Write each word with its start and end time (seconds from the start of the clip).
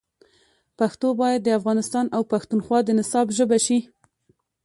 پښتو 0.79 1.07
باید 1.21 1.39
د 1.43 1.49
افغانستان 1.59 2.05
او 2.15 2.21
پښتونخوا 2.31 2.79
د 2.83 2.89
نصاب 2.99 3.27
ژبه 3.37 3.57
شي. 3.65 3.79